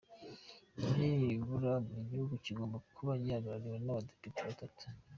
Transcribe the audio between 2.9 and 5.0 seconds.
kuba gihagarariwe n’abadepite batatu,”.